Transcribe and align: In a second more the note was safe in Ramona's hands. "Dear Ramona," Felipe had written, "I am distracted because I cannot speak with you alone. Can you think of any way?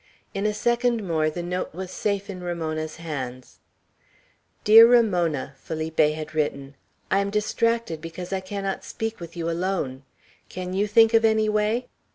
In 0.33 0.47
a 0.47 0.53
second 0.55 1.07
more 1.07 1.29
the 1.29 1.43
note 1.43 1.75
was 1.75 1.91
safe 1.91 2.27
in 2.27 2.41
Ramona's 2.41 2.95
hands. 2.95 3.59
"Dear 4.63 4.87
Ramona," 4.87 5.53
Felipe 5.59 5.99
had 5.99 6.33
written, 6.33 6.73
"I 7.11 7.19
am 7.19 7.29
distracted 7.29 8.01
because 8.01 8.33
I 8.33 8.39
cannot 8.39 8.83
speak 8.83 9.19
with 9.19 9.37
you 9.37 9.47
alone. 9.47 10.01
Can 10.49 10.73
you 10.73 10.87
think 10.87 11.13
of 11.13 11.23
any 11.23 11.49
way? 11.49 11.87